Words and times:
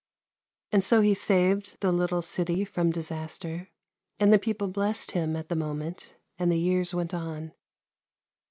And 0.71 0.83
so 0.83 1.01
he 1.01 1.13
saved 1.13 1.77
the 1.79 1.91
little 1.91 2.23
city 2.23 2.65
from 2.65 2.89
disaster, 2.89 3.69
and 4.19 4.33
the 4.33 4.39
people 4.39 4.67
blessed 4.67 5.11
him 5.11 5.35
at 5.35 5.47
the 5.47 5.55
moment; 5.55 6.15
and 6.39 6.51
the 6.51 6.57
years 6.57 6.91
went 6.95 7.13
on. 7.13 7.53